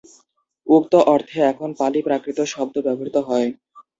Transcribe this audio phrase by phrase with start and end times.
[0.67, 3.47] উক্ত অর্থে এখন পালি-প্রাকৃত শব্দ ব্যবহূত হয়।